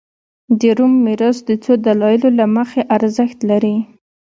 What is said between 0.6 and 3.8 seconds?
روم میراث د څو دلایلو له مخې ارزښت لري